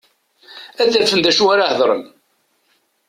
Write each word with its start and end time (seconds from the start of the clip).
Ad 0.81 0.93
afen 1.03 1.19
d 1.23 1.25
acu 1.29 1.45
ara 1.53 1.65
hedren. 1.71 2.03